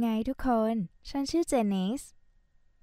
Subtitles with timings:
[0.00, 0.74] ไงทุกคน
[1.10, 2.02] ฉันชื่อเจนนิส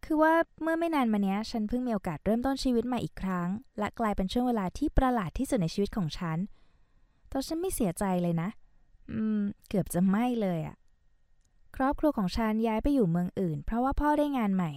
[0.06, 6.38] คือว่าเมื่อไม่นานมาเนี้ยฉันเพิ่งมีโอกาสเริ่มต้นชีวิตใหม่อีกครั้ง และกลายเป็นช่วงเวลาที่ประหลาดที่สุดในชีวิตของฉัน
[7.30, 8.50] แต่ฉันไม่เสียใจเลยนะ
[9.11, 10.75] อืม เกือบจะไม่เลยอะ
[11.75, 14.71] ครอบครัวของฉันย้ายไปอยู่เมืองอื่น เพราะว่าพ่อได้งานใหม่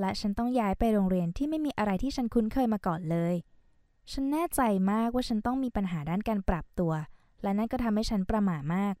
[0.00, 3.34] และฉันต้องย้ายไปโรงเรียนที่ไม่มีอะไรที่ฉันคุ้นเคยมาก่อนเลย
[4.12, 4.60] ฉันแน่ใจ
[4.92, 6.92] มากว่าฉันต้องมีปัญหาด้านการปรับตัว
[7.42, 8.94] และนั่นก็ทำให้ฉันประหม่ามาก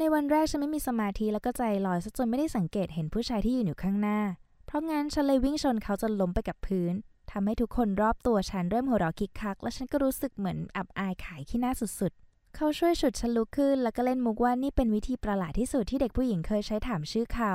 [0.02, 4.20] นวันแรกฉันไม่มีสมาธิแล้วก็ใจลอยซะจนไม่ได้สังเกตเห็นผู้ชายที่ยืนอยู่ข้างหน้า
[4.66, 6.94] เพราะงั้นฉันเลยวิ่งชนเขาจนล้มไปกับพื้น
[7.30, 17.54] ทำให้ทุกคนรอบตัวฉันเริ่มหัวเราะคิกคัก และฉันก็รู้สึกเหมือนอับอายขายขี้หน้าสุดๆ เขาช่วยฉุดฉันลุกขึ้น แล้วก็เล่นมุกว่านี่เป็นวิธีประหลาดที่สุดที่เด็กผู้หญิงเคยใช้ถามชื่อเขา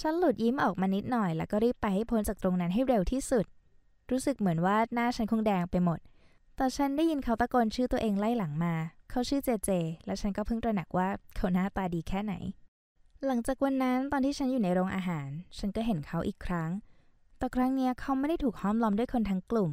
[0.00, 3.44] ฉันหลุดยิ้มออกมานิดหน่อย แล้วก็รีบไปให้พ้นจากตรงนั้นให้เร็วที่สุด
[4.10, 5.98] รู้สึกเหมือนว่าหน้าฉันคงแดงไปหมด
[6.60, 8.74] แต่ฉันได้ยินเขาตะโกนชื่อตัวเองไล่หลังมา
[9.10, 9.70] เขาชื่อเจเจ
[10.06, 12.34] และฉันก็เพิ่งตระหนักว่าเขาหน้าตาดีแค่ไหน
[13.26, 16.70] หลังจากวันนั้นตอนที่ฉันอยู่ในโรงอาหาร ฉันก็เห็นเขาอีกครั้ง
[17.38, 19.70] แต่ครั้งนี้เขาไม่ได้ถูกห้อมล้อมด้วยคนทั้งกลุ่ม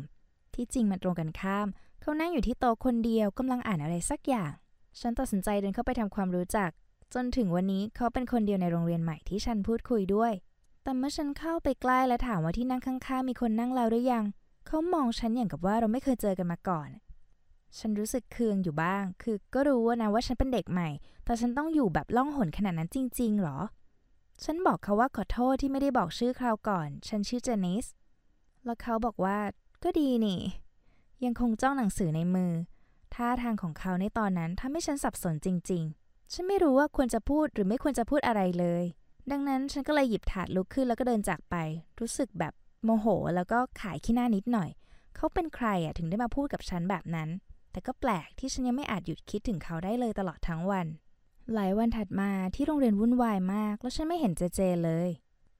[0.55, 1.67] ที่จริงมันตรงกันข้าม
[2.01, 4.51] เขานั่งอยู่ที่โต๊ะคนเดียวกำลังอ่านอะไรสักอย่าง
[4.99, 6.69] ฉันตัดสินใจเดินเข้าไปทำความรู้จัก
[7.13, 10.31] จนถึงวันนี้เขาเป็นคนเดียวในโรงเรียนใหม่ที่ฉันพูดคุยด้วย
[10.83, 14.25] แต่เมื่อฉันเข้าไปใกล้และถามว่าที่นั่งข้างๆมีคนนั่งแล้วหรือยัง
[14.67, 16.89] เขามองฉันอย่างกับว่าเราไม่เคยเจอกันมาก่อน
[17.77, 20.89] ฉันรู้สึกเคืองอยู่บ้าง คือก็รู้ว่านะว่าฉันเป็นเด็กใหม่
[21.25, 23.57] แต่ฉันต้องอยู่แบบล่องหนขนาดนั้นจริง ๆ หรอ
[24.43, 27.85] ฉันบอกเขาว่าขอโทษที่ไม่ได้บอกชื่อคราวก่อน ฉันชื่อเจนิส
[28.65, 29.37] แล้วเขาบอกว่า
[29.83, 30.41] ก็ดีนี่
[31.25, 32.51] ยังคงจ้องหนังสือในมือ
[33.13, 38.83] ท่าทางของเขาในตอนนั้นทำให้ฉันสับสนจริง ๆ ฉันไม่รู้ว่าควรจะพูดหรือไม่ควรจะพูดอะไรเลย
[39.31, 41.55] ดังนั้นฉันก็เลยหยิบถาดลุกขึ้นแล้วก็เดินจากไป
[41.99, 42.53] รู้สึกแบบ
[42.85, 44.69] โมโห แล้วก็ขายขี้หน้านิดหน่อย
[45.15, 47.29] เขาเป็นใครอะถึงได้มาพูดกับฉันแบบนั้น
[47.71, 50.87] แต่ก็แปลกที่ฉันยังไม่อาจหยุดคิดถึงเขาได้เลยตลอดทั้งวัน
[51.53, 55.09] หลายวันถัดมาที่โรงเรียนวุ่นวายมาก แล้วฉันไม่เห็นเจเจเลย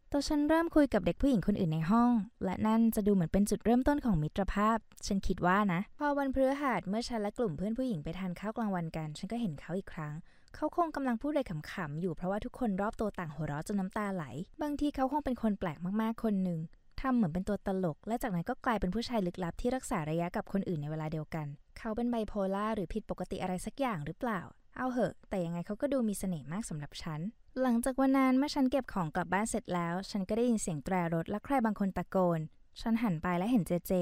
[0.10, 2.12] แต่ฉันเริ่มคุยกับเด็กผู้หญิงคนอื่นในห้อง
[2.46, 10.14] และนั่นจะดูเหมือนเป็นจุดเริ่มต้นของมิตรภาพ ฉันคิดว่านะ พอวันพฤหัสเมื่อฉันและกลุ่มเพื่อนผู้หญิงไปทานข้าวกลางวันกัน ฉันก็เห็นเขาอีกครั้ง
[10.56, 14.26] เขาคงกำลังพูดอะไรขำๆอยู่เพราะว่าทุกคนรอบตัวต่างหัวเราะจนน้ำตาไหล
[14.62, 16.60] บางทีเขาคงเป็นคนแปลกมากๆคนหนึ่ง
[17.06, 24.42] ทำเหมือนเป็นตัวตลก และจากนั้นก็กลายเป็นผู้ชายลึกลับที่รักษาระยะกับคนอื่นในเวลาเดียวกัน เขาเป็นไบโพล่าหรือผิดปกติอะไรสักอย่างหรือเปล่า
[24.78, 27.20] เอาเหอะ แต่ยังไงเขาก็ดูมีเสน่ห์มากสำหรับฉัน
[27.62, 32.40] หลังจากวันนั้นเมื่อฉันเก็บของกลับบ้านเสร็จแล้ว ฉันก็ได้ยินเสียงแตรรถและใครบางคนตะโกน
[32.82, 33.94] ฉันหันไปและเห็นเจเจ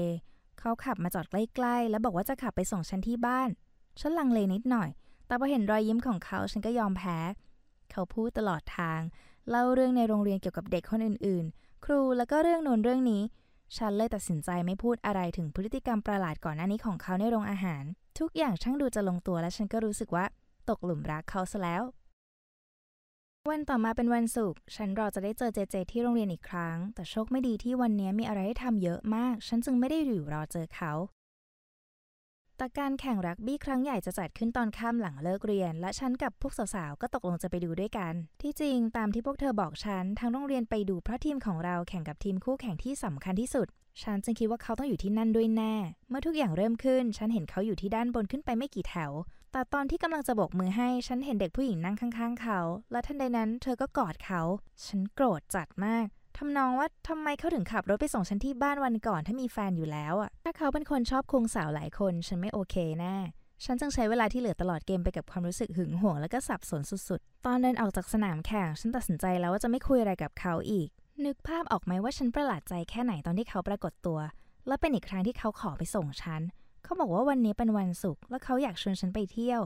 [0.58, 3.48] เขาขับมาจอดใกล้ๆ แล้วบอกว่าจะขับไปส่งฉันที่บ้าน
[4.00, 4.90] ฉันลังเลนิดหน่อย
[5.26, 7.18] แต่พอเห็นรอยยิ้มของเขาฉันก็ยอมแพ้
[7.92, 9.00] เขาพูดตลอดทาง
[9.50, 13.22] เล่าเรื่องในโรงเรียนเกี่ยวกับเด็กคนอื่นๆ ครูแล้วก็เรื่องโน้นเรื่องนี้
[13.76, 17.84] ฉันเลยตัดสินใจไม่พูดอะไรถึงพฤติกรรมประหลาดก่อนหน้านี้ของเขาในโรงอาหาร
[18.18, 20.24] ทุกอย่างช่างดูจะลงตัวและฉันก็รู้สึกว่า
[20.68, 21.82] ตกหลุมรักเขาซะแล้ว
[23.50, 30.92] วันต่อมาเป็นวันศุกร์ฉันรอจะได้เจอเจเจที่โรงเรียนอีกครั้ง แต่โชคไม่ดีที่วันนี้มีอะไรให้ทำเยอะมาก ฉันจึงไม่ได้อยู่รอเจอเขา
[32.58, 43.68] แต่การแข่งรักบี้ครั้งใหญ่จะจัดขึ้นตอนค่ำหลังเลิกเรียน และฉันกับพวกสาวๆ ก็ตกลงจะไปดูด้วยกัน ที่จริงตามที่พวกเธอบอกฉันทางโรงเรียนไปดูเพราะทีมของเราแข่งกับทีมคู่แข่งที่สำคัญที่สุด
[44.02, 45.74] ฉันจึงคิดว่าเขาต้องอยู่ที่นั่นด้วยแน่
[46.08, 49.12] เมื่อทุกอย่างเริ่มขึ้น ฉันเห็นเขาอยู่ที่ด้านบนขึ้นไปไม่กี่แถว
[49.52, 52.60] แต่ตอนที่กำลังจะโบกมือให้ ฉันเห็นเด็กผู้หญิงนั่งข้าง ๆ เขา
[52.92, 54.42] และทันใดนั้นเธอก็กอดเขา
[54.84, 56.06] ฉันโกรธจัดมาก
[56.38, 63.16] ทำนองว่าทำไมเขาถึงขับรถไปส่งฉันที่บ้านวันก่อนถ้ามีแฟนอยู่แล้วอะ ถ้าเขาเป็นคนชอบคุงสาวหลายคน ฉันไม่โอเคแน่
[63.64, 70.88] ฉันจึงใช้เวลาที่เหลือตลอดเกมไปกับความรู้สึกหึงหวงและก็สับสนสุดๆ ตอนเดินออกจากสนามแข่ง ฉันตัดสินใจแล้วว่าจะไม่คุยอะไรกับเขาอีก
[71.24, 74.18] นึกภาพออกไหมว่าฉันประหลาดใจแค่ไหนตอนที่เขาปรากฏตัว
[74.68, 76.40] และเป็นอีกครั้งที่เขาขอไปส่งฉัน
[76.84, 79.60] เขาบอกว่าวันนี้เป็นวันศุกร์และเขาอยากชวนฉันไปเที่ยว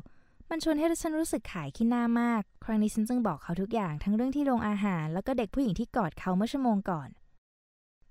[0.50, 7.08] มันชวนให้ฉันรู้สึกขายขี้หน้ามาก ครั้งนี้ฉันจึงบอกเขาทุกอย่างทั้งเรื่องที่โรงอาหาร แล้วก็เด็กผู้หญิงที่กอดเขาเมื่อชั่วโมงก่อน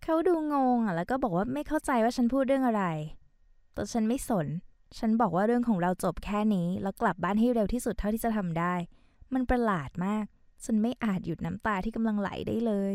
[0.03, 2.83] เขาดูงงอะแล้วก็บอกว่าไม่เข้าใจว่าฉันพูดเรื่องอะไร
[3.73, 4.47] แต่ฉันไม่สน
[4.97, 8.73] ฉันบอกว่าเรื่องของเราจบแค่นี้ แล้วกลับบ้านให้เร็วที่สุดเท่าที่จะทำได้
[9.33, 10.25] มันประหลาดมาก
[10.65, 12.93] ฉันไม่อาจหยุดน้ำตาที่กำลังไหลได้เลย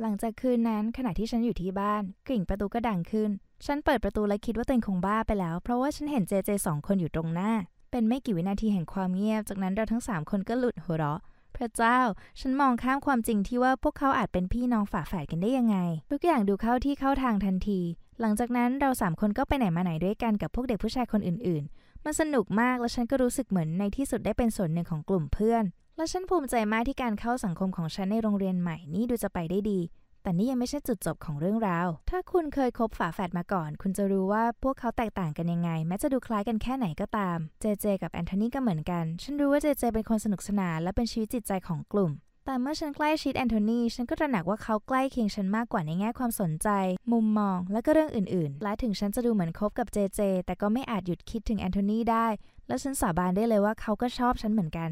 [0.00, 3.30] หลังจากคืนนั้นขณะที่ฉันอยู่ที่บ้านกริ่งประตูก็ดังขึ้น
[3.66, 7.52] ฉันเปิดประตูและคิดว่าตัวเองคงบ้าไปแล้ว เพราะว่าฉันเห็นเจเจสองคนอยู่ตรงหน้า
[7.90, 11.20] เป็นไม่กี่วินาทีแห่งความเงียบ จากนั้นเราทั้งสามคนก็หลุดหัวเราะ
[11.56, 11.98] พระเจ้า
[12.40, 15.76] ฉันมองข้ามความจริงที่ว่าพวกเขาอาจเป็นพี่น้องฝาแฝดกันได้ยังไง
[16.10, 17.80] ทุกอย่างดูเข้าที่เข้าทางทันที
[18.20, 25.64] หลังจากนั้นเราสามคนก็ไปไหนมาไหนด้วยกันกับพวกเด็กผู้ชายคนอื่นๆ มันสนุกมากและฉันก็รู้สึกเหมือนในที่สุดได้เป็นส่วนหนึ่งของกลุ่มเพื่อน
[25.96, 29.78] และฉันภูมิใจมากที่การเข้าสังคมของฉันในโรงเรียนใหม่นี่ดูจะไปได้ดี
[30.22, 42.12] แต่นี่ยังไม่ใช่จุดจบของเรื่องราว ถ้าคุณเคยคบฝาแฝดมาก่อน คุณจะรู้ว่าพวกเขาแตกต่างกันยังไง แม้จะดูคล้ายกันแค่ไหนก็ตาม เจเจกับแอนโทนีก็เหมือนกัน ฉันรู้ว่าเจเจเป็นคนสนุกสนานและเป็นชีวิตจิตใจของกลุ่ม
[42.46, 46.68] แต่เมื่อฉันใกล้ชิดแอนโทนีฉันก็ตระหนักว่าเขาใกล้เคียงฉันมากกว่าในแง่ความสนใจ
[47.12, 52.26] มุมมอง และก็เรื่องอื่นๆ และถึงฉันจะดูเหมือนคบกับเจเจ แต่ก็ไม่อาจหยุดคิดถึงแอนโทนีได้
[52.68, 54.90] และฉันสาบานได้เลยว่าเขาก็ชอบฉันเหมือนกัน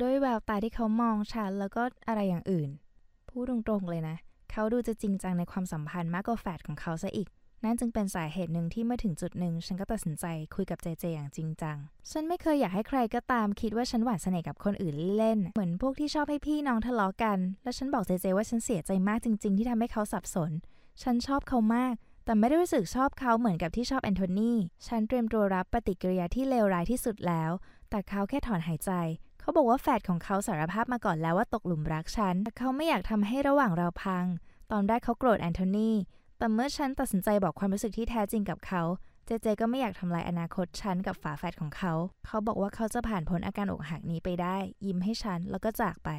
[0.00, 2.68] ด้วยแววตาที่เขามองฉันแล้วก็อะไรอย่างอื่น
[3.28, 4.16] พูดตรงๆเลยนะ
[4.52, 7.28] เขาดูจะจริงจังในความสัมพันธ์มากกว่าแฟดของเขาซะอีก
[7.64, 11.76] นั่นจึงเป็นสาเหตุหนึ่งที่เมื่อถึงจุดหนึ่ง ฉันก็ตัดสินใจคุยกับเจเจอย่างจริงจัง
[12.10, 20.50] ฉันไม่เคยอยากให้ใครก็ตามคิดว่าฉันหวานเสน่ห์กับคนอื่นเล่น เหมือนพวกที่ชอบให้พี่น้องทะเลาะกัน และฉันบอกเจเจว่าฉันเสียใจมากจริง ๆ ที่ทำให้เขาสับสน
[21.02, 24.52] ฉันชอบเขามาก แต่ไม่ได้รู้สึกชอบเขาเหมือนกับที่ชอบแอนโทนี
[24.86, 27.50] ฉันเตรียมตัวรับปฏิกิริยาที่เลวร้ายที่สุดแล้ว
[27.90, 28.90] แต่เขาแค่ถอนหายใจ
[29.40, 34.24] เขาบอกว่าแฟดของเขาสารภาพมาก่อนแล้วว่าตกหลุมรักฉัน แต่เขาไม่อยากทำให้ระหว่างเราพัง
[34.72, 35.90] ตอนแรกเขาโกรธแอนโทนี
[36.38, 38.82] แต่เมื่อฉันตัดสินใจบอกความรู้สึกที่แท้จริงกับเขา
[39.26, 41.92] เจเจก็ไม่อยากทำลายอนาคตฉันกับฝาแฝดของเขา
[42.26, 46.10] เขาบอกว่าเขาจะผ่านพ้นอาการอกหักนี้ไปได้ ยิ้มให้ฉันแล้วก็จากไป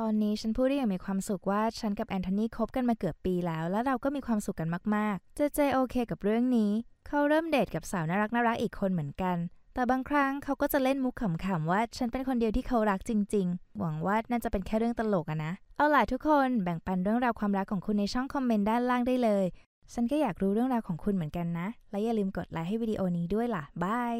[0.00, 6.70] ตอนนี้ฉันพูดได้อย่างมีความสุขว่าฉันกับแอนโทนีคบกันมาเกือบปีแล้ว และเราก็มีความสุขกันมากๆ เจเจโอเคกับเรื่องนี้
[7.08, 9.36] เขาเริ่มเดทกับสาวน่ารักน่ารักอีกคนเหมือนกัน
[9.74, 19.46] แต่บางครั้งเขาก็จะเล่นมุกขำๆว่าฉันเป็นคนเดียวที่เขารักจริง ๆ หวังว่าน่าจะเป็นแค่เรื่องตลกอะนะ เอาล่ะทุกคนแบ่งปันเรื่องราวความรักของคุณในช่องคอมเมนต์ด้านล่างได้เลย
[19.92, 24.14] ฉันก็อยากรู้เรื่องราวของคุณเหมือนกันนะ และอย่าลืมกดไลค์ให้วิดีโอนี้ด้วยล่ะบาย